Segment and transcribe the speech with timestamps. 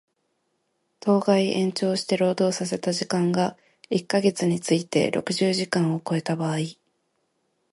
[0.99, 3.55] 当該延長して労働させた時間が
[3.91, 6.57] 一箇月について六十時間を超えた場合